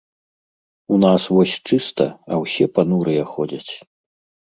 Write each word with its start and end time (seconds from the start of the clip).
У 0.95 0.99
нас 1.03 1.27
вось 1.35 1.55
чыста, 1.69 2.09
а 2.31 2.43
ўсе 2.43 2.65
панурыя 2.75 3.31
ходзяць. 3.37 3.73